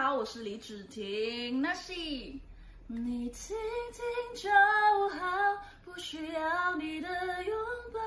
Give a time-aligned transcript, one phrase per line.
[0.00, 1.92] 好，我是李芷婷，那是
[2.86, 3.56] 你听
[3.92, 4.04] 听
[4.36, 4.48] 就
[5.08, 5.26] 好，
[5.84, 7.08] 不需要你的
[7.42, 7.56] 拥
[7.92, 7.98] 抱。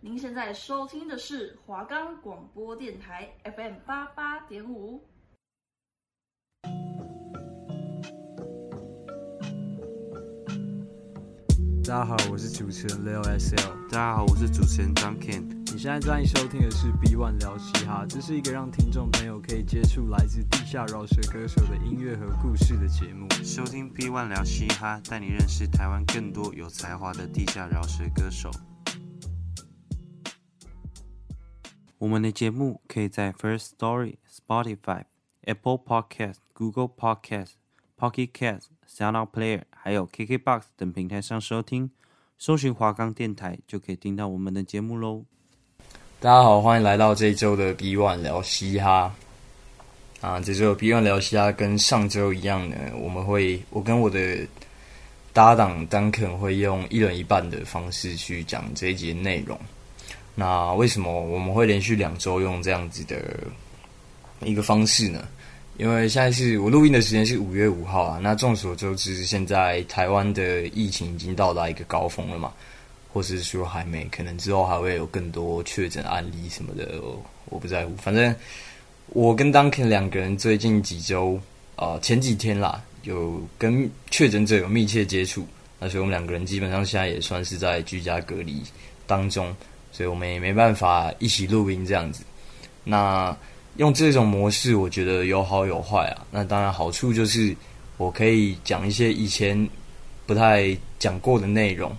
[0.00, 5.00] 您现在收听的是华冈广播电台 FM 八八点五。
[11.84, 13.90] 大家好，我是主持人 Leo SL。
[13.92, 15.61] 大家好，我是主持人 Duncan。
[15.82, 23.26] 现在正在收听的是 B One 聊嘻哈，这是一个让听众朋友可以接触来自地下饶舌歌手的音乐和故事的节目。
[23.42, 28.48] 收听 B One 聊嘻哈，带你认识台湾更多有才华的地下饶舌歌手。
[31.98, 35.06] 我们的节目可以在 First Story、Spotify、
[35.40, 37.54] Apple Podcast、Google Podcast、
[37.98, 41.90] Pocket Cast、SoundOut Player，还有 KKBox 等平台上收听。
[42.38, 45.24] 搜寻华冈电台就可以听到我们的节目喽。
[46.22, 49.12] 大家好，欢迎来到这一周的 B One 聊嘻哈。
[50.20, 54.38] 啊，这周 B One 聊嘻哈跟上周一样呢，我们会我跟我的
[55.32, 59.58] 搭档 Duncan 会用一人一半的方式去讲这一集内容。
[60.36, 63.20] 那为什么我们会连续两周用这样子的
[64.44, 65.26] 一个方式呢？
[65.76, 68.20] 因为现在是我录音的时间是五月五号啊。
[68.22, 72.52] 那众所周知，现在台湾的疫情已经到达一个高峰了嘛。
[73.12, 77.00] 或是说还没，可能之后还会有更多确诊案例什么的，
[77.50, 77.94] 我不在乎。
[77.96, 78.34] 反正
[79.08, 81.38] 我跟 Duncan 两个人最近几周，
[81.76, 85.46] 啊、前几天啦，有跟确诊者有密切接触，
[85.78, 88.62] 那所以我们两个人基本上现在也算是在居家隔离
[89.06, 89.54] 当中，
[89.92, 92.24] 所以我们也没办法一起录音这样子。
[92.84, 93.36] 那
[93.76, 96.26] 用这种模式，我觉得有好有坏啊。
[96.30, 97.54] 那当然好处就是
[97.98, 99.68] 我可以讲一些以前
[100.24, 101.94] 不太讲过的内容。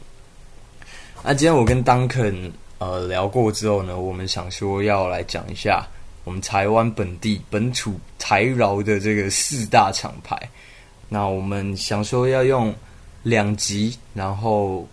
[1.26, 5.88] 那今天我跟 Duncan 呃聊过之后呢，我们想说要来讲一下
[6.26, 10.38] 我们台湾本地本土台饶的这个四大厂牌。
[11.08, 12.76] 那我们想说要用
[13.24, 14.86] 两集，然后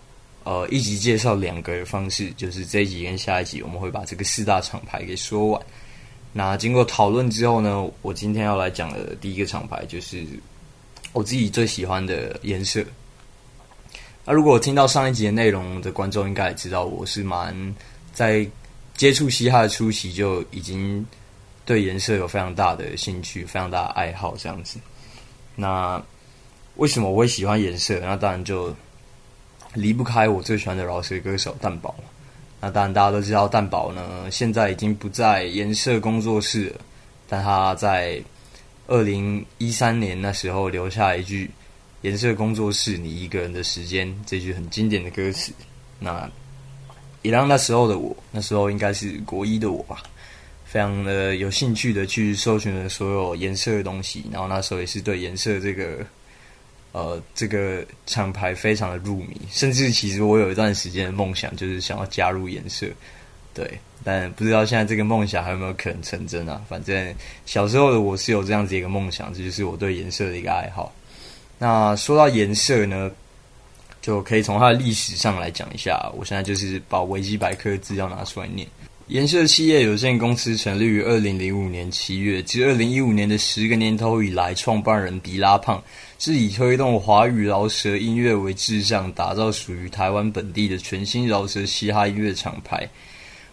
[0.45, 5.61] 呃一集介绍两个的方式，就是这一集跟下一集我们会把这个四大厂牌给说完。
[6.31, 10.25] 那经过讨论之后呢，我今天要来讲的第一个厂牌就是
[11.11, 12.81] 我自己最喜欢的颜色。
[14.23, 17.75] 那如果听到上一集的内容的观众，应该也知道我是蛮
[18.13, 18.47] 在
[18.95, 21.03] 接触嘻哈的初期就已经
[21.65, 24.77] 对颜色有非常大的兴趣、非常大的爱好这样子。
[25.55, 25.99] 那
[26.75, 27.99] 为什么我会喜欢颜色？
[27.99, 28.73] 那当然就
[29.73, 31.95] 离不开我最喜欢的饶舌歌手蛋宝。
[32.59, 36.71] 那当然大家都知道蛋宝呢，现在已经不在颜色工作室，
[37.27, 38.21] 但他在
[38.85, 41.49] 二零一三年那时候留下一句。
[42.01, 45.51] 颜色工作室，你一个人的时间，这句很经典的歌词，
[45.99, 46.29] 那
[47.21, 50.01] 也让那时候的我，那时候应该是国一的我吧，
[50.65, 56.03] 非常的有兴趣的去搜寻了所有颜色的东西，然后那时候也是对颜色这个，
[56.93, 62.87] 呃，这个厂牌非常的入迷，甚至其实我有一段时间的梦想就是想要加入颜色，
[63.53, 66.59] 对，但不知道现在这个梦想还有没有可能成真啊？
[66.67, 70.91] 反正小时候的我是有这样子一个梦想，这就是我对颜色的一个爱好。
[71.61, 73.11] 那说到颜色呢，
[74.01, 76.11] 就可以从它的历史上来讲一下。
[76.17, 78.67] 我现在就是把维基百科资料拿出来念。
[79.09, 85.79] 颜色企业有限公司成立于二零零五年七月，至二零一五年的十个年头以来，创办人迪拉胖
[86.17, 92.89] 是以推动华语饶舌音乐为志向，打造属于台湾本地的全新饶舌嘻哈音乐厂牌。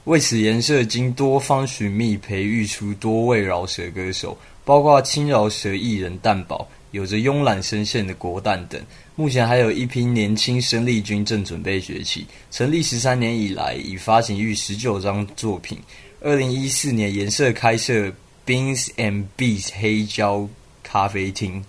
[0.05, 6.67] 为此，颜色经多方寻觅，培育出多位饶舌歌手，包括轻饶舌艺人蛋宝。
[6.91, 8.81] 有着慵懒声线的国蛋等，
[9.15, 12.27] 目前还有一批年轻生力军正准备崛起。
[12.51, 15.79] 成立十三年以来，已发行逾十九张作品。
[16.21, 18.11] 二零一四年，颜色开设
[18.47, 20.49] Beans and Beats 黑胶
[20.83, 21.63] 咖啡厅，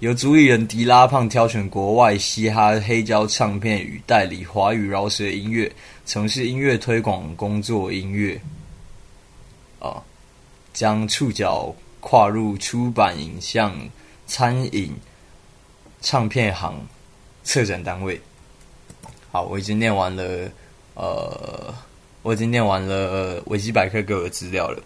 [0.00, 5.72] 由主理人迪拉胖挑选国外嘻哈黑胶唱片与代理华语饶舌音乐，
[6.04, 7.90] 从事音乐推广工作。
[7.90, 8.38] 音乐
[9.78, 10.02] 啊，
[10.74, 13.74] 将触角跨入出版影像。
[14.30, 14.94] 餐饮、
[16.00, 16.86] 唱片行、
[17.42, 18.18] 策展单位。
[19.32, 20.48] 好，我已经念完了。
[20.94, 21.74] 呃，
[22.22, 24.80] 我已经念完了维基百科给我的资料了。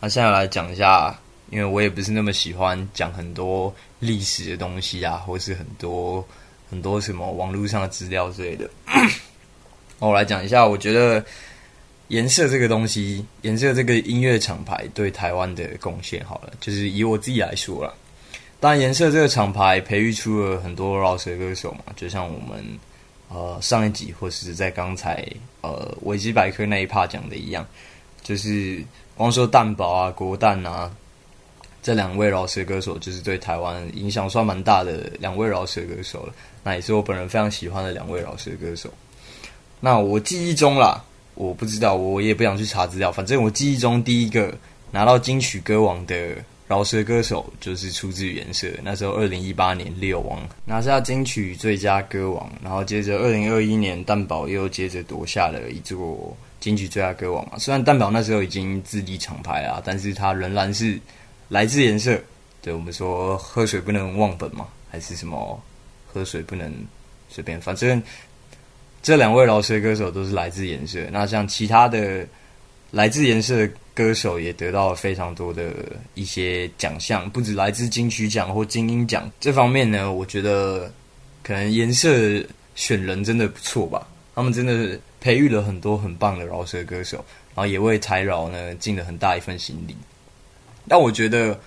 [0.00, 1.16] 那现在来讲一下，
[1.50, 6.26] 因为我也不是那么喜欢讲很多历史的东西啊，或是很多
[6.68, 8.68] 很多什么网络上的资料之类的。
[10.00, 11.24] 我来讲一下，我觉得
[12.08, 17.94] 颜色这个东西，颜色这个音乐厂牌对台湾的贡献，好了，就是以我自己来说了。
[18.64, 22.64] 当然，颜色这个厂牌培育出了很多饶舌歌手嘛，就像我们
[23.28, 25.22] 呃上一集或是在刚才
[25.60, 27.66] 呃维基百科那一趴讲的一样，
[28.22, 28.82] 就是
[29.18, 30.90] 光说蛋堡啊、国蛋啊
[31.82, 36.32] 这两位饶舌歌手就是对台湾影响算蛮大的两位饶舌歌手了。
[36.62, 38.88] 那也是我本人非常喜欢的两位饶舌歌手。
[39.78, 43.12] 那我记忆中啦，我不知道，我也不想去查资料。
[43.12, 44.56] 反正我记忆中第一个
[44.90, 46.34] 拿到金曲歌王的
[46.74, 48.66] 饶舌歌手就是出自于颜色。
[48.82, 57.56] 那时候二零一八年六王拿下金曲最佳歌王，然后接着二零二一年蛋堡又接着夺下了一座金曲最佳歌王嘛。
[57.60, 60.98] 虽然蛋堡那时候已经自立厂牌啊，但是他仍然是
[61.48, 62.18] 来自颜色。
[62.60, 65.62] 对，我们说喝水不能忘本嘛，还是什么
[66.12, 66.72] 喝水不能
[67.28, 68.02] 随便，反正。
[69.00, 72.26] 这两位饶舌歌手都是来自颜色，那像其他的
[72.90, 75.72] 来自颜色歌手也得到了非常多的
[76.14, 80.92] 一些奖项，不止来自金曲奖或金音奖这方面呢，我觉得
[81.42, 82.42] 可能颜色
[82.74, 87.24] 选人真的不错吧，他们真的培育了很多很棒的饶舌歌手，
[87.54, 89.96] 然后也为台饶呢尽了很大一份心力。
[90.88, 91.58] 但我觉得，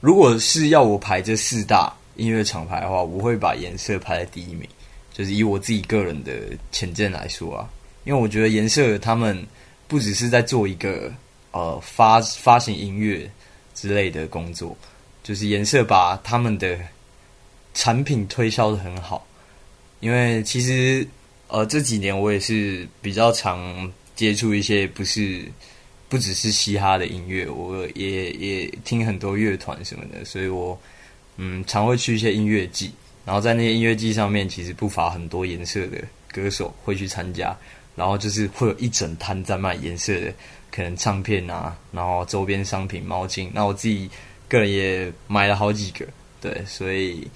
[0.00, 4.68] 如果是要我排这四大音乐厂牌的话，我会把颜色排在第一名。
[5.12, 6.32] 就是以我自己个人的
[6.70, 7.66] 浅见来说啊，
[8.04, 9.42] 因为我觉得颜色他们
[9.88, 11.10] 不只是在做一个
[11.56, 13.30] 呃发发行音乐
[13.74, 14.76] 之类的工作，
[15.22, 16.78] 就是颜色把他们的
[17.72, 19.26] 产品推销得很好。
[20.00, 21.06] 因为其实
[21.48, 25.50] 呃这几年我也是比较常接触一些不是
[26.10, 30.78] 不只是嘻哈的音乐，我也也听很多乐团什么的，所以我
[31.38, 32.92] 嗯常会去一些音乐季。
[33.24, 35.98] 然后在那些音乐季上面，其实不乏很多颜色的
[36.30, 37.56] 歌手会去参加，
[37.96, 40.32] 然后就是会有一整摊在卖颜色的，
[40.76, 43.48] 可能唱片啊，然后周边商品、毛巾。
[43.54, 44.10] 那我自己
[44.48, 46.04] 个人也买了好几个，
[46.40, 47.26] 对，所以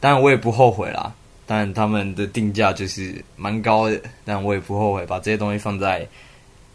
[0.00, 1.14] 当然我也不后悔啦。
[1.46, 6.06] 但他们的定价就是蛮高的，但我也不后悔把这些东西放在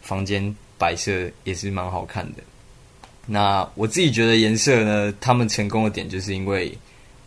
[0.02, 2.44] 房间摆设，也是蛮好看的。
[3.28, 6.76] 那我自己觉得颜色呢，他们成功的点就是因为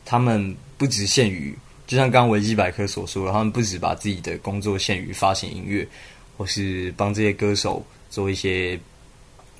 [0.04, 0.56] 他们。
[0.78, 1.56] 不只限于，
[1.86, 5.86] 就像刚维基百科所说的，他们不只把自己的工作限于发行音乐，
[6.36, 8.78] 或是帮这些歌手做一些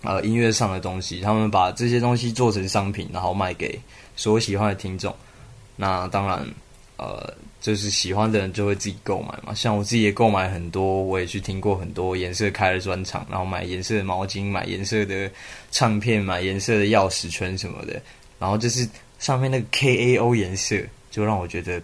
[0.02, 3.80] 呃音乐上的东西，他们把这些东西做成商品，然后卖给
[4.14, 5.14] 所有喜欢的听众。
[5.74, 6.46] 那当然，
[6.98, 7.32] 呃，
[7.62, 9.54] 就是喜欢的人就会自己购买嘛。
[9.54, 15.30] 像我自己也购买很多，我也去听过很多颜色开的专场，然后买颜色的毛巾，买颜色的
[15.70, 17.98] 唱片，买颜色的钥匙圈什么的，
[18.38, 18.86] 然后就是
[19.18, 20.78] 上面那个 KAO 颜色。
[21.12, 21.78] 就让我觉得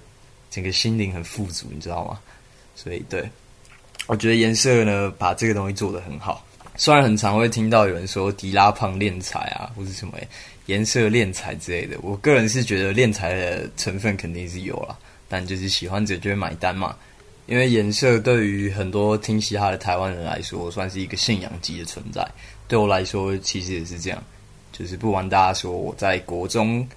[0.50, 2.18] 整个心灵很富足，你知道吗？
[2.74, 3.28] 所以，对，
[4.06, 6.42] 我觉得颜色呢，把这个东西做得很好。
[6.78, 10.16] 虽然很常会听到有人说迪拉胖练财啊，或是什么
[10.66, 14.96] 颜色练财之类的，我个人是觉得练财的成分肯定是有啦，
[15.28, 16.96] 但就是喜欢者就会买单嘛。
[17.46, 22.26] 因为颜色对于很多听嘻哈的台湾人来说，算是一个信仰级的存在。
[22.66, 24.22] 对我来说，其实也是这样。
[24.72, 26.88] 就是不瞒大家说，我在国中。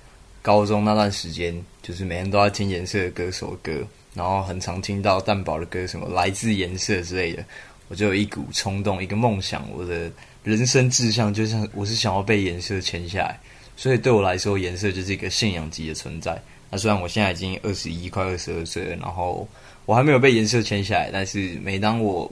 [0.43, 3.71] 高中那段时间，就是每天都在听颜色的歌手歌，
[4.15, 7.45] 然后很常听到蛋堡的歌，什么来自颜色之类的，
[7.91, 10.09] 我就有一股冲动，一个梦想，我的
[10.45, 13.37] 人生志向就像我是想要被颜色签下来，
[13.75, 16.41] 所以对我来说，颜色就是一个信仰级的存在。
[16.69, 19.45] 那虽然我现在已经二十一，快二十二岁了，然后
[19.85, 22.31] 我还没有被颜色签下来，但是每当我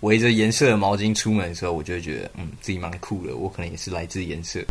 [0.00, 4.64] 围着颜色的毛巾出门的时候，我就会觉得，嗯，自己蛮酷的，我可能也是来自颜色。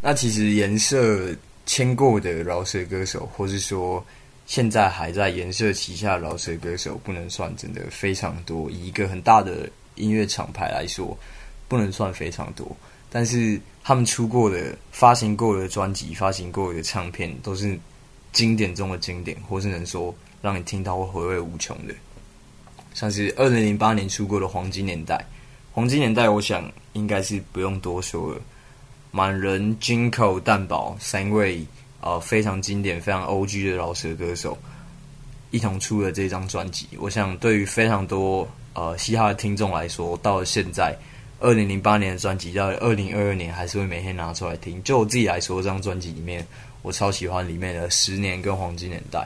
[0.00, 1.34] 那其实颜色。
[1.70, 4.02] 签过的饶舌歌手，或是说
[4.48, 8.70] 现在还在颜色旗下饶舌歌手，不能算真的非常多。
[8.70, 11.16] 以一个很大的音乐厂牌来说，
[11.68, 12.66] 不能算非常多。
[13.10, 17.78] 但是他们出过的、发行过的专辑、发行过的唱片，都是
[18.32, 21.94] 经典中的经典，或是能说让你听到会回味无穷的。
[22.94, 25.14] 像是二零零八年出过的《黄金年代》，
[25.74, 28.40] 《黄金年代》我想应该是不用多说了。
[29.10, 31.66] 满人、金口、蛋堡三位
[32.00, 34.56] 呃非常经典、非常 OG 的饶舌歌手
[35.50, 36.86] 一同出了这张专辑。
[36.98, 40.96] 我想，对于非常多呃嘻哈的听众来说，到了现在，
[41.40, 44.82] 二零零八年的专辑到二零二二年还是会每天拿出来听。
[44.82, 46.46] 就我自己来说，这张专辑里面
[46.82, 49.20] 我超喜欢里面的《十年》跟《黄金年代》，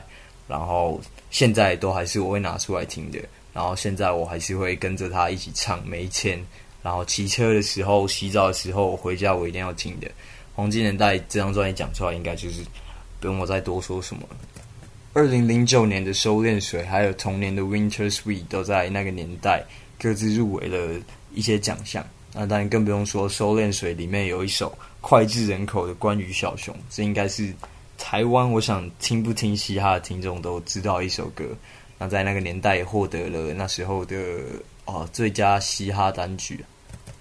[0.47, 0.99] 然后
[1.29, 3.19] 现在都还是我会拿出来听的。
[3.53, 6.39] 然后现在我还是会跟着他一起唱《没钱》。
[6.81, 10.07] 然后骑车的时候、洗澡的时候、回家，我一定要听的
[10.55, 12.61] 《黄金年代》这张专辑讲出来，应该就是
[13.19, 14.37] 不用我再多说什么了。
[15.13, 19.63] 二零零九年的《收敛水》，还有同年的《Winter Sweet》，都在那个年代
[19.99, 20.99] 各自入围了
[21.33, 22.03] 一些奖项。
[22.33, 27.53] 那当然更不用说《收敛水》里面有一首脍炙人口的《关于小熊》，这应该是
[27.97, 31.45] 台湾我想听不听嘻哈的听众都知道一首歌。
[31.99, 34.15] 那在那个年代获得了那时候的
[34.85, 36.65] 哦最佳嘻哈单曲。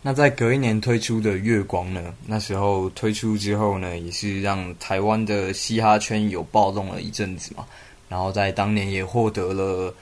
[0.04, 7.64] 那在隔一年推出的《月光》呢，那时候推出之后呢，也是让台湾的嘻哈圈有暴动了一阵子嘛。
[8.08, 9.94] 然后在当年也获得了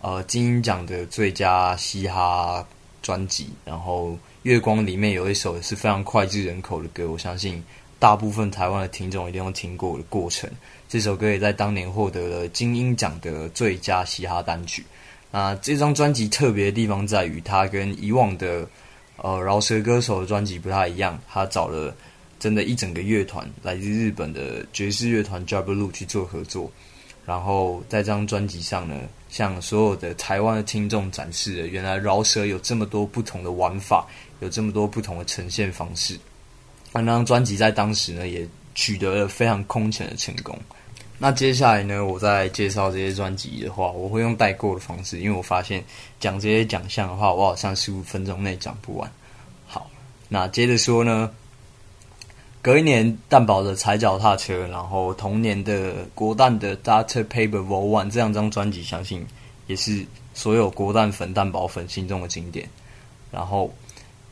[0.00, 2.64] 呃金鹰奖的最佳嘻哈
[3.02, 3.50] 专辑。
[3.64, 4.10] 然后
[4.44, 7.60] 《月光》里面有一首是非常脍炙人口的歌，我相信
[7.98, 10.48] 大部分台湾的听众一定都听过的《过程》。
[10.88, 14.84] 这首歌也在当年获得了金鹰奖的最佳嘻哈单曲。
[15.32, 18.64] 那这张专辑特别的地方在于，它跟以往的
[19.18, 21.94] 呃，饶舌歌手的专辑不太一样，他找了
[22.38, 26.70] 真的一整个乐团，来自日本的爵士乐团 Ja Blue 去做合作，
[27.26, 28.94] 然后在这张专辑上呢，
[29.28, 34.06] 向所有的台湾的听众展示了原来饶舌有这么多不同的玩法，
[34.38, 36.16] 有这么多不同的呈现方式。
[36.92, 40.56] 那张专辑在当时呢，也取得了非常空前的成功。
[41.20, 45.82] 那接下来呢，我在介绍这些专辑的话，我会用代购的方式，因为我发现
[46.20, 49.10] 讲这些奖项的话，我好像十五分钟内讲不完。
[49.66, 49.90] 好，
[50.28, 51.28] 那接着说呢，
[52.62, 57.24] 隔一年蛋堡的踩脚踏车，然后同年的国蛋的 Dr.
[57.24, 57.88] Pepper Vol.
[57.88, 59.26] One 这两张专辑，相信
[59.66, 62.68] 也是所有国蛋粉、蛋堡粉心中的经典。
[63.32, 63.74] 然后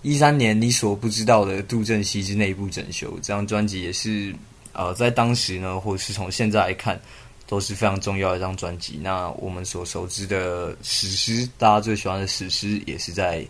[0.03, 4.33] 一三年你所不知道的杜振熙之内部整修，这张专辑也是。
[4.77, 7.01] 呃，在当时呢，或者是从现在来看，
[7.47, 9.01] 都是非常重要的一张专辑。
[9.03, 13.41] 那我们所熟知的史诗，大家最喜欢的史诗，也是在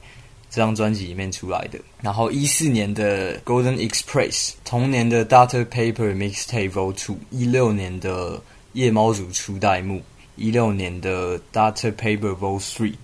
[0.48, 1.78] 这张专辑里面出来的。
[2.00, 5.64] 然后一四年的 Golden Express，同年的 Dr.
[5.64, 6.92] Pepper Mixtape Vol.
[6.92, 8.40] Two，一六年的
[8.74, 10.00] 夜猫组初代目，
[10.36, 11.92] 一六年的 Dr.
[11.92, 12.60] Pepper Vol.
[12.60, 12.94] Three，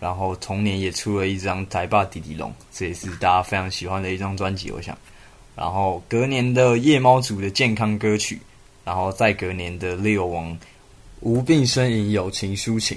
[0.00, 4.96] 然后同年也出了一张台霸弟弟龙，这也是大家非常喜欢的一张专辑，我想。
[5.58, 8.38] 然后隔年的夜猫组的健康歌曲，
[8.84, 10.56] 然后再隔年的六王
[11.20, 12.96] 无病呻吟友情抒情，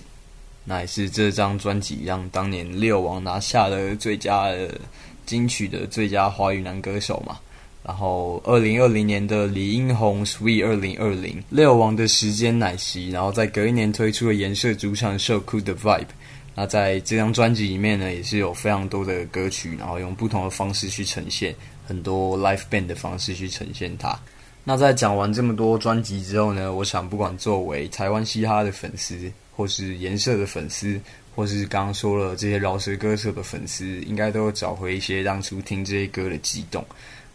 [0.64, 4.80] 那也是这张专辑让当年 Leo 王拿下了最佳的
[5.26, 7.40] 金曲的最佳华语男歌手嘛。
[7.84, 16.06] 然后二零二零年的李英宏 Sweet 二零二零 Leo 王的时间奶昔，然后在隔一年推出了颜色主唱 So Cool 的 Vibe。
[16.54, 21.56] 那在这张专辑里面呢，也是有非常多的歌曲，然后用不同的方式去呈现。
[21.92, 24.18] 很多 live band 的方式去呈现它。
[24.64, 30.98] 那在讲完这么多专辑之后呢，我想不管作为台湾嘻哈的粉丝，或是颜色的粉丝，
[31.36, 36.86] 或是刚刚说了这些饶舌歌手的粉丝，应该都会找回一些当初听这些歌的激动。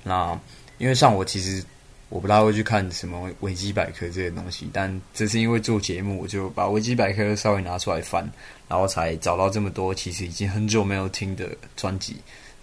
[0.03, 0.39] 那
[0.79, 1.63] 因为像我其实
[2.09, 8.27] 我不大会去看什么维基百科这些东西，但这是因为做节目，我就把维基百科稍微拿出来翻，
[8.69, 12.17] 然后才找到这么多其实已经很久没有听的专辑。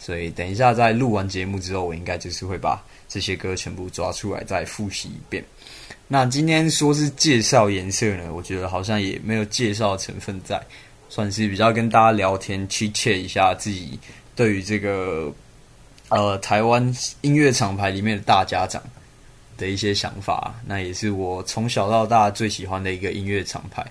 [0.04, 5.42] 所以等一下，在录完节目之后，我应该就是会把这些歌全部抓出来再复习一遍。
[6.10, 10.62] 那今天说是介绍颜色呢，我觉得好像也没有介绍成分在，
[11.08, 13.98] 算是比较跟大家聊天去切一下自己
[14.36, 15.34] 对于这个
[16.10, 18.84] 呃台湾音乐厂牌里面的大家长
[19.58, 20.54] 的一些想法。
[20.66, 23.90] 那也是我从小到大最喜欢的一个音乐厂牌。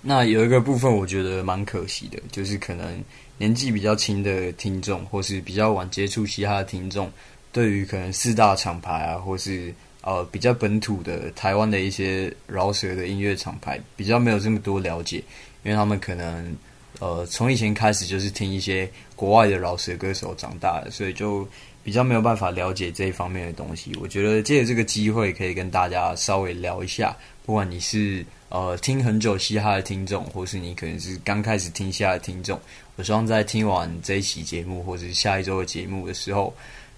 [0.00, 3.02] 那有一个部分我觉得蛮可惜的，就是可能。
[3.38, 7.10] 年纪比较轻的听众，或是比较晚接触嘻哈的听众，
[7.52, 15.16] 对于可能四大厂牌啊，或是呃比较本土的台湾的一些饶舌的音乐厂牌，比较没有这么多了解，
[15.64, 16.56] 因为他们可能
[17.04, 21.46] 呃从以前开始就是听一些国外的饶舌歌手长大的，所以就
[21.82, 23.92] 比较没有办法了解这一方面的东西。
[24.00, 32.58] 我觉得借着这个机会，可以跟大家稍微聊一下，不管你是呃听很久嘻哈的听众，或是你可能是刚开始听嘻哈的听众。
[32.96, 36.54] 我希望在听完这一期节目，或者是下一周的节目的时候，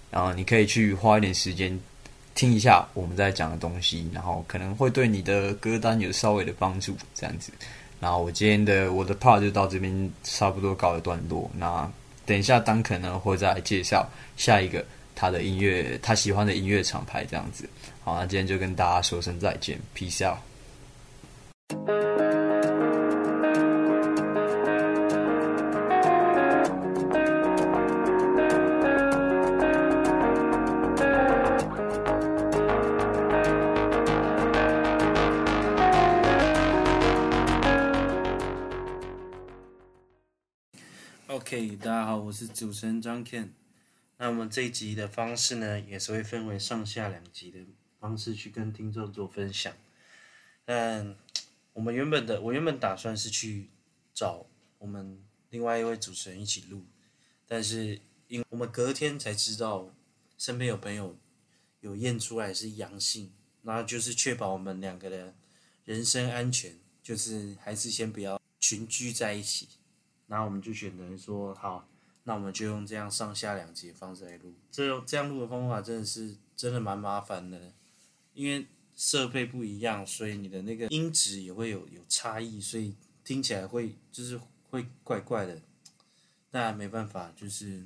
[0.09, 1.77] 然后你可以去花一点时间
[2.33, 7.51] 听一下我们在讲的东西，然后可能会对你的歌单有稍微的帮助，这样子。
[7.99, 11.49] 然后我今天的我的 part 就到这边差不多告一段落。
[11.57, 11.89] 那
[12.25, 14.83] 等一下丹肯呢会再介绍下一个
[15.15, 17.67] 他的音乐，他喜欢的音乐厂牌，这样子。
[18.03, 20.37] 好，那今天就跟大家说声再见，Peace out。
[41.47, 43.47] OK，大家好，我是主持人张 Ken。
[44.17, 47.59] 那我们这一集的方式呢，也是会分为上下两集的
[48.01, 49.73] 方式去跟听众做分享。
[50.65, 51.15] 但
[51.71, 53.69] 我们原本的，我原本打算是去
[54.13, 54.45] 找
[54.77, 56.83] 我们另外一位主持人一起录，
[57.47, 59.89] 但是因我们隔天才知道
[60.37, 61.15] 身边有朋友
[61.79, 65.33] 有验出来是阳性，那就是确保我们两个的
[65.85, 69.69] 人身安全，就是还是先不要群居在一起。
[70.27, 71.87] 然后我们就选择说好，
[72.23, 74.53] 那我们就用这样上下两节方式来录。
[74.71, 77.73] 这这样录的方法真的是真的蛮麻烦的，
[78.33, 85.61] 因为设备不一样，所以你的那个音质也会有有差异，所以听起来会就是会怪怪的。
[86.49, 87.85] 但没办法，就是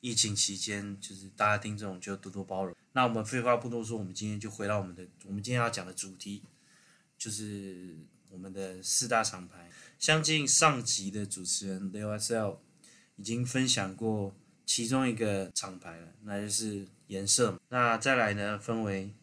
[0.00, 2.74] 疫情期间，就是大家听这种就多多包容。
[2.92, 6.42] 那我们废话不多说，我们今天就回到我们的我们今天要讲的主题，
[7.18, 7.96] 就是
[8.34, 9.70] 我们的四大厂牌。
[9.96, 12.56] 相信上集的主持人 Leo SL
[13.14, 14.34] 已经分享过
[14.66, 17.56] 其中一个厂牌了，那就是颜色。
[17.68, 19.14] 那再来呢，分为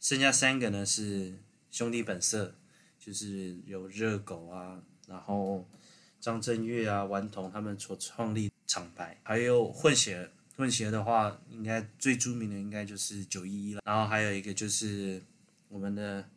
[0.00, 1.34] 剩下三个呢是
[1.70, 2.54] 兄弟本色，
[2.98, 5.68] 就是有热狗啊，然后
[6.18, 10.30] 张震岳啊、顽童他们所创立厂牌，还有混血。
[10.56, 13.82] 混血的话，应该最著名的应该就是九一一了。
[13.84, 15.20] 然后还有一个就是
[15.68, 16.28] 我们的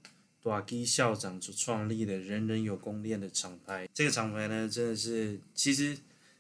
[0.48, 3.90] 大基校长所创立的“人人有功练”的厂牌。
[3.94, 5.98] 这个厂牌呢，真的是其实。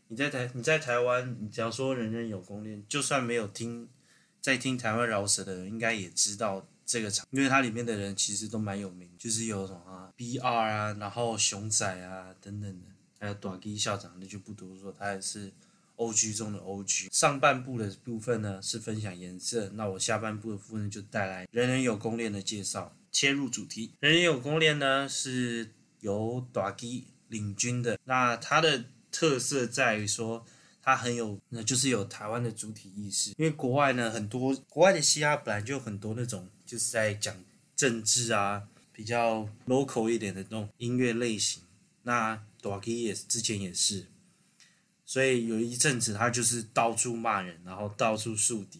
[0.09, 3.85] 你在台你在台湾，你只要说人人有功练，就算没有听
[4.39, 12.85] 在听台湾饶舌的人，应该也知道这个厂，因为它里面的人其实都蛮有名，就是有什么啊 BR 啊，然后熊仔啊等等的，
[13.19, 15.51] 还有大基校长，那就不多说，他也是
[15.97, 17.09] OG 中的 OG。
[17.11, 23.93] 上半部的部分呢是分享颜色，那我下半部的部分就带来人人有功练的介绍，切入主题。
[23.99, 25.71] 人人有功练呢是
[26.01, 28.85] 由大基领军的，那它的。
[29.09, 30.45] 特色在于说，
[30.79, 33.31] 它很有，那就是有台湾的主体意识。
[33.31, 37.33] 因为国外呢，很多国外的嘻哈本来就很多那种，就是在讲
[37.75, 41.63] 政治啊，比较 local 一点的那种音乐类型。
[42.03, 44.05] 那 Daugii 也之前也是，
[45.03, 48.79] 所以有一阵子他就是到处骂人，然后到处树敌，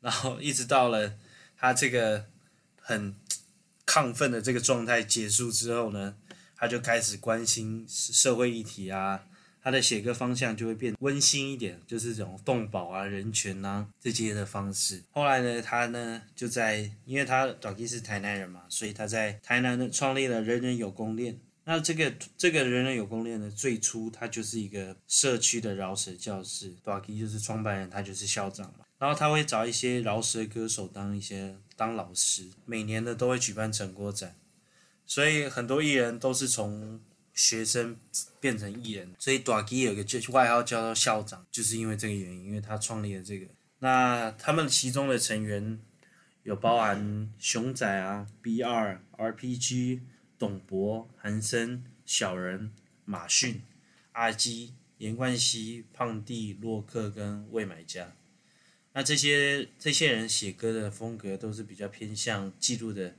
[0.00, 1.16] 然后一直到了
[1.56, 2.26] 他这个
[2.80, 3.14] 很
[3.96, 6.14] 亢奋的这个状态结束之后呢，
[6.54, 9.24] 他就开始关心社会议题啊。
[9.62, 15.02] 他的写歌方向就会变温馨一点，就是这种动保啊、人权啊这些的方式。
[15.10, 21.40] 后来呢，他呢就在，因为他早期是台南人嘛，所以他在台南呢创立了人人有功练。
[21.64, 28.84] 那这个这个人人有功练呢，最初他就是一个社区的饶舌教室，早期就是创办人，他就是校长嘛。
[28.98, 34.34] 然后他会找一些饶舌歌手当一些当老师，每年呢都会举办成果展，
[35.04, 37.00] 所以很多艺人都是从。
[37.38, 37.94] 学生
[38.40, 43.46] 变成艺人，所以大基有个就外号叫做校长，就是因为这个原因，因为他创立了这个。
[43.80, 45.78] 那他们其中的成员
[46.44, 50.00] 有包含熊仔啊、BR、RPG、
[50.38, 52.72] 董博、韩森、小人、
[53.04, 53.60] 马逊、
[54.12, 58.14] 阿基、颜冠希、胖弟、洛克跟魏买家。
[58.96, 63.14] 那这些这些人写歌的风格都是比较偏向记录的。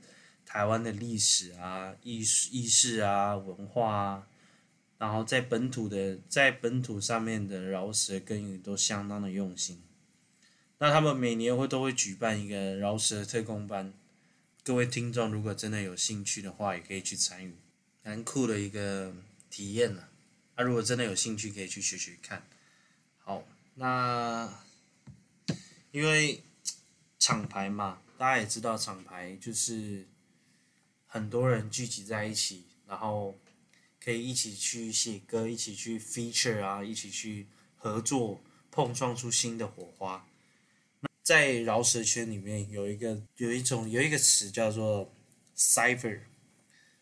[0.50, 4.26] 台湾的历史啊、意意识啊、文化啊，
[4.96, 9.82] 然后在本土的在本土上面的饶舌耕耘都相当的用心。
[10.78, 13.92] 那他们每年会都会举办一个饶舌特工班，
[14.64, 17.54] 各位听众如果真的有兴趣的话，也可以去参与，
[18.02, 19.14] 蛮酷的一个
[19.50, 20.04] 体验呢。
[20.56, 22.42] 那如果真的有兴趣，可以去学学看。
[23.18, 24.50] 好，那
[25.90, 26.42] 因为
[27.18, 30.06] 厂牌嘛，大家也知道厂牌就是。
[31.10, 33.34] 很多人聚集在一起，然后
[33.98, 37.46] 可以一起去写歌，一起去 feature 啊，一起去
[37.78, 40.28] 合作，碰撞出新的火花。
[41.22, 45.10] 在饶舌圈里面，有一个有一种有一个词叫做
[45.56, 46.20] cypher。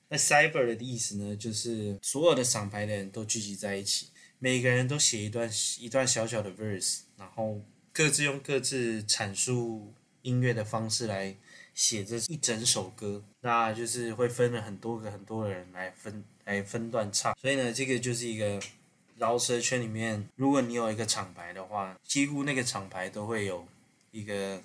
[0.09, 7.61] 那 cypher 的意思呢，就是所有的厂牌的人都聚集在一起，每个人都写一段一段小小的 verse，然后
[7.97, 11.35] 各自用各自阐述音乐的方式来。
[11.75, 18.59] 写这一整首歌，那就是会分了很多个很多人来分来分段唱，所以呢，这个就是一个
[19.19, 23.69] 饶舌圈里面，如果你有一个厂牌的话，几乎那个厂牌都会有
[24.11, 24.59] 一个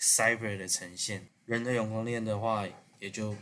[0.00, 1.26] cypher 的呈现。
[1.44, 2.66] 人的有功练的话，
[3.00, 3.36] 也就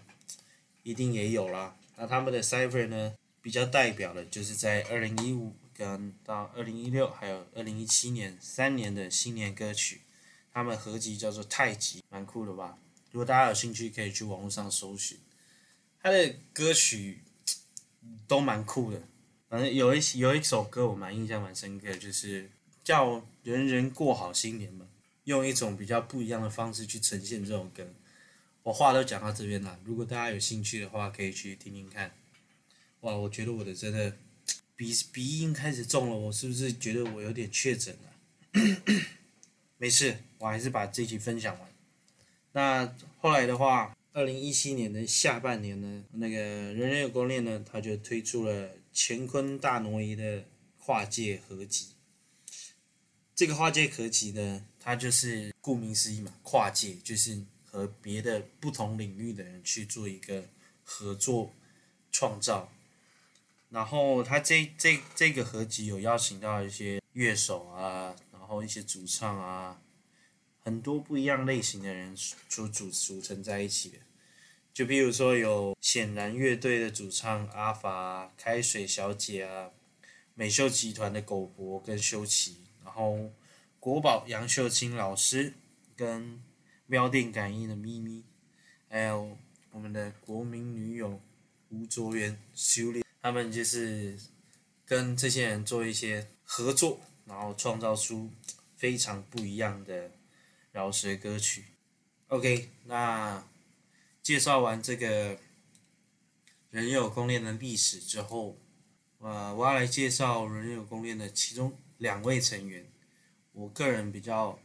[0.83, 1.77] 一定也有啦。
[1.97, 10.03] 那他们的 cypher 呢，比较代表的就是在二零一五跟到二零一六还有二零一七年三年的新年歌曲，
[10.53, 12.79] 他们合集叫做太极，蛮酷的吧？
[13.11, 15.19] 如果大家有兴趣，可以去网络上搜寻，
[16.01, 17.23] 他的歌曲
[18.27, 19.03] 都蛮酷的。
[19.49, 22.51] 反正有一有一首歌我蛮印象蛮深刻，就是
[22.83, 23.09] 叫
[23.43, 24.89] 《人人过好新年》嘛，
[25.25, 27.87] 用一种比较不一样的方式去呈现这首歌。
[28.65, 32.13] 我话都讲到这边了，如果大家有兴趣的话，可以去听听看。
[33.01, 34.17] 哇，我觉得我的真的
[34.77, 38.83] 鼻鼻音开始重了，我是不是觉得我有点确诊了？
[39.79, 41.69] 没事，我还是把这集分享完。
[42.53, 50.45] 那后来的话，二零一七年的下半年呢，那个人人有功练呢，他就推出了乾坤大挪移的
[50.79, 51.89] 跨界合集。
[53.35, 60.49] 这个跨界合集呢，它就是顾名思义嘛，跨界就是和别的不同领域的人去做一个
[60.83, 61.53] 合作
[62.13, 62.73] 创造。
[63.75, 69.83] 然后他这这这个合集有邀请到一些乐手啊，然后一些主唱啊，
[70.61, 72.15] 很多不一样类型的人
[72.49, 73.99] 组组组成在一起的。
[74.73, 79.71] 就比如说有显然乐队的主唱阿法，开水小姐啊，
[80.35, 83.33] 美秀集团的狗博跟修齐，然后
[83.81, 85.53] 国宝杨秀清老师
[85.97, 86.41] 跟
[86.87, 88.23] 喵电感应的咪咪，
[88.89, 89.37] 还有
[89.73, 91.21] 我们的国民女友
[91.71, 93.04] 吴卓源修炼。
[93.25, 94.19] 他们就是
[94.85, 98.31] 跟这些人做一些合作，然后创造出
[98.77, 100.11] 非常不一样的
[100.73, 101.65] 饶舌歌曲。
[102.27, 103.43] OK，那
[104.23, 105.39] 介绍完这个
[106.69, 108.59] 人有功练的历史之后，
[109.21, 112.87] 呃，我要来介绍人有功练的其中两位成员。
[113.53, 114.59] 我个人比较，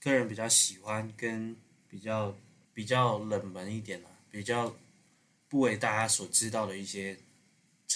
[0.00, 1.54] 个人比较喜欢跟
[1.86, 2.34] 比较
[2.72, 4.74] 比较冷门一点的，比较
[5.50, 7.18] 不为大家所知道的一些。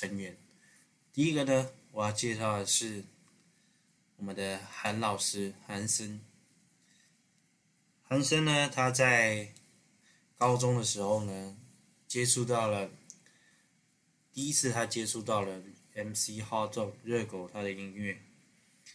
[0.02, 0.36] 成员，
[1.12, 3.04] 第一个呢，我要介绍的是
[4.16, 6.20] 我们的韩老师韩森。
[8.02, 9.54] 韩森呢，他在
[10.36, 11.56] 高中的时候呢，
[12.08, 12.90] 接触到了
[14.32, 15.62] 第一次他接触到了
[15.94, 18.20] MC h o t o 热狗他的音乐，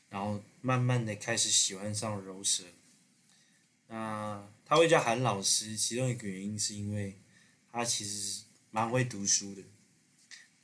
[0.10, 2.66] 然后慢慢的开始喜欢上饶舌。
[3.88, 7.18] 那他会叫韩老师，其中一个原因是因为
[7.72, 9.64] 他其实蛮会读书的。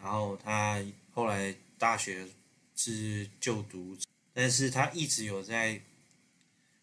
[0.04, 2.28] 然后他后来大学
[2.76, 3.98] 是就读，
[4.34, 5.80] 但是他一直有在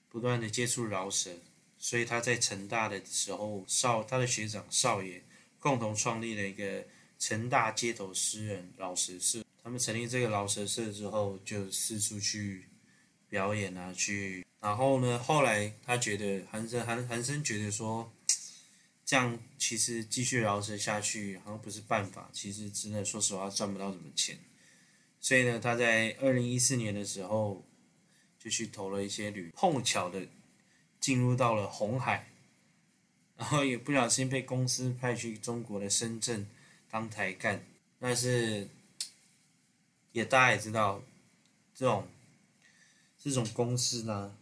[0.08, 1.30] 不断的接触饶舌，
[1.78, 5.22] 所以他在成大的时候，少他的学长少爷
[5.58, 6.86] 共同创立了一个
[7.18, 9.44] 成大街头诗人饶舌社。
[9.62, 12.64] 他们成立这个饶舌社之后，就四处去
[13.28, 14.46] 表演啊，去。
[14.60, 18.10] 然后呢，后来他觉得韩生韩韩生觉得说。
[19.10, 24.38] 这样其实继续饶舌下去好像不是办法，其实真的说实话赚不到什么钱，
[25.20, 27.66] 所以呢，他在二零一四年的时候
[28.38, 30.28] 就去投了一些旅，碰巧的
[31.00, 32.30] 进入到了红海，
[33.36, 36.46] 然后也不小心被公司派去中国的深圳
[36.88, 37.66] 当台干，
[37.98, 38.68] 但是
[40.12, 41.02] 也大家也知道，
[41.74, 42.06] 这种
[43.18, 44.36] 这种公司呢，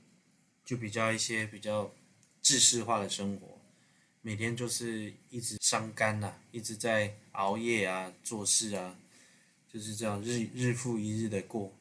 [0.62, 1.90] 就比较一些比较
[2.42, 3.57] 制式化的生活。
[4.20, 8.98] 每天就是一直伤肝呐、啊，一直在熬夜啊，做事啊，
[9.72, 11.72] 就是这样日日复一日的过。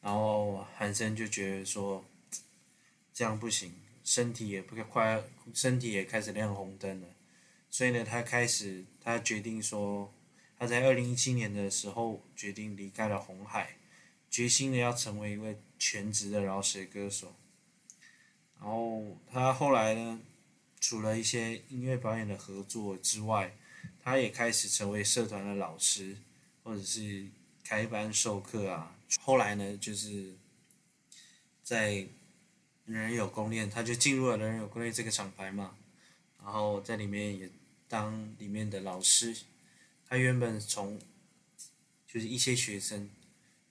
[0.00, 2.04] 然后韩森就觉得说，
[3.12, 3.74] 这样不行，
[4.04, 7.08] 身体也不快，身体也开始亮红灯了。
[7.68, 10.14] 所以呢，他开始，他决定说，
[10.56, 13.76] 他在二零一七年的时候决定离开了红海，
[14.30, 17.34] 决心的要成为一位全职的饶舌歌手。
[18.58, 20.20] 然后他后来呢？
[20.88, 23.56] 除了一些音乐表演的合作之外，
[24.04, 26.16] 他也开始成为社团的老师，
[26.62, 27.26] 或者是
[27.64, 28.96] 开班授课啊。
[29.20, 30.36] 后来呢，就是
[31.64, 32.06] 在
[32.84, 35.76] 人人有功练，他就进入了人人有功练这个厂牌嘛，
[36.40, 37.50] 然后在里面也
[37.88, 39.36] 当里面的老师。
[40.08, 41.00] 他原本从
[42.06, 43.10] 就是一些学生，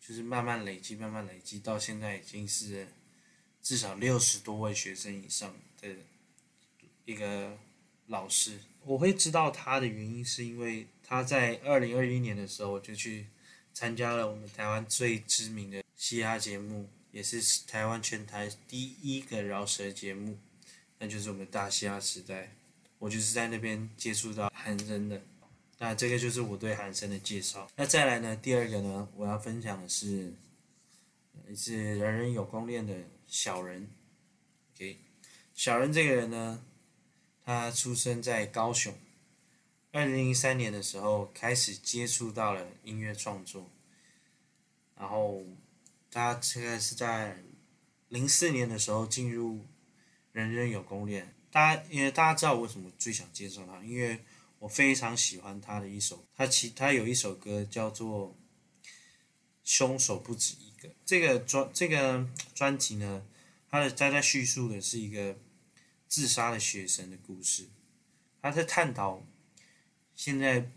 [0.01, 2.89] 就是慢慢累积，慢慢累积，到现在已经是
[3.63, 5.95] 至少六十多位学生以上的。
[7.05, 7.57] 一个
[8.07, 13.27] 老师，我会知道他的原因，是因为他在二零二一年的时候我就去
[13.73, 20.37] 参加了我们台湾最知名的嘻哈节目，也是台湾全台第一个饶舌节目，
[20.99, 22.55] 那就是我们大嘻哈时代。
[22.97, 25.21] 我就是在那边接触到韩森的，
[25.77, 27.69] 那这个就是我对韩森的介绍。
[27.75, 30.33] 那再来呢，第二个呢，我要分享的是，
[31.55, 32.95] 是人人有功练的
[33.27, 33.87] 小人。
[34.73, 34.97] OK，
[35.53, 36.63] 小人这个人呢。
[37.45, 38.91] 他出生在高雄，
[39.91, 43.69] 二零零三年的时候开始接触到了音乐创作，
[44.97, 45.43] 然后
[46.09, 47.43] 他这个是在
[48.09, 49.63] 零四年的时候进入
[50.31, 51.35] 人人有功练。
[51.51, 54.25] 大家因为大家知道我为什么最想介绍他，因为
[54.57, 58.35] 我非常喜欢他的一首，他其他有一首歌叫做
[59.63, 60.89] 《凶手不止一个》。
[61.05, 63.23] 这个专这个专辑呢，
[63.69, 65.37] 他的他在叙述的是一个。
[66.07, 67.67] 自杀的学生的故事，
[68.41, 69.25] 他在探讨
[70.13, 70.71] 现在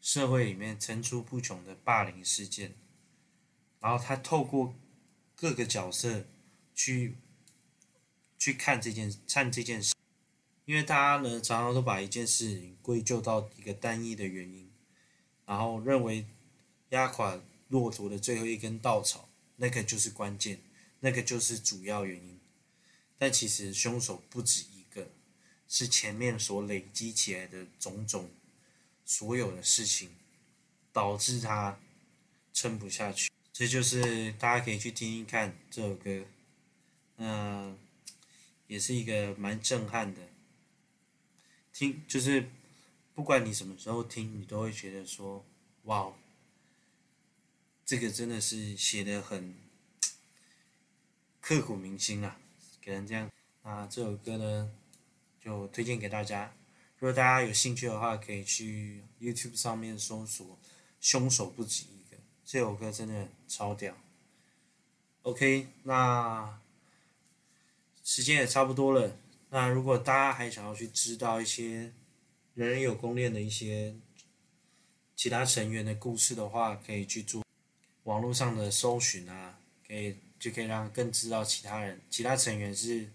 [0.00, 2.74] 社会里面层出不穷的霸凌事件，
[3.80, 4.74] 然后他透过
[5.34, 6.26] 各个角色
[6.74, 7.16] 去
[8.38, 9.94] 去看这件看这件事，
[10.64, 14.70] 因为大家呢常常都把一件事情归咎到一个单一的原因，
[15.44, 16.26] 然后认为
[16.90, 20.60] 压垮骆驼的最后一根稻草那个就是关键，
[21.00, 22.38] 那个就是主要原因。
[23.18, 25.08] 但其实凶手不止一个，
[25.68, 28.30] 是前面所累积起来的种种
[29.04, 30.10] 所有的事情，
[30.92, 31.78] 导致他
[32.52, 33.30] 撑不下去。
[33.52, 36.24] 这就是大家可以去听听看这首歌，
[37.16, 37.78] 嗯、
[38.66, 40.20] 也是一个蛮震撼的。
[41.72, 42.50] 听就是
[43.14, 45.44] 不管你什么时候听，你都会觉得说，
[45.84, 46.12] 哇，
[47.84, 49.54] 这个真的是写的很
[51.40, 52.38] 刻骨铭心啊。
[52.86, 53.28] 给人这样，
[53.64, 54.70] 那这首歌呢，
[55.42, 56.54] 就推荐给大家。
[57.00, 60.56] 如果大家有兴趣的话，可以去 YouTube 上面搜索
[61.02, 62.16] “凶手不止一个”。
[62.46, 63.92] 这首歌真的超屌。
[65.22, 66.60] OK，那
[68.04, 69.16] 时间也差不多了。
[69.50, 71.92] 那如果大家还想要去知道一些
[72.54, 73.96] 人人有功练的一些
[75.16, 77.42] 其他成员的故事的话，可以去做
[78.04, 80.16] 网络上的搜寻啊，可以。
[80.38, 83.08] 就可以让更知道其他人、其他成员是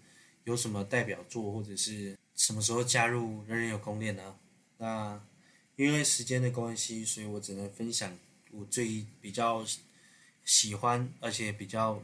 [0.44, 4.36] 有什么代表作，或者是什么时候加入人人有功练呢？
[4.78, 5.24] 那
[5.76, 8.18] 因为时间的关系，所以我只能分享
[8.50, 9.64] 我最比较
[10.44, 12.02] 喜欢，而且比较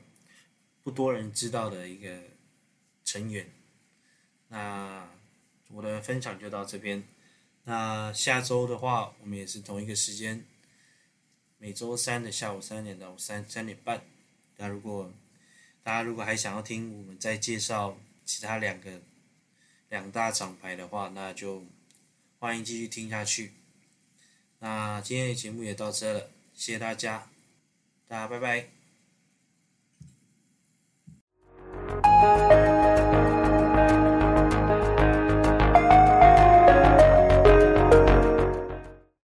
[0.83, 2.23] 不多人知道的一个
[3.05, 3.51] 成员。
[4.49, 5.11] 那
[5.71, 7.03] 我的分享就到这边。
[7.65, 10.47] 那下周的话，我们也是同一个时间，
[11.59, 14.03] 每周三的下午三点到三三点半。
[14.59, 15.11] 那如果
[15.83, 19.01] 大家如果还想要听我们再介绍其他两个
[19.89, 21.65] 两大厂牌的话，那就
[22.39, 23.53] 欢迎继续听下去。
[24.59, 27.31] 那今天的节目也到这了，谢谢大家，
[28.07, 28.69] 大家拜拜。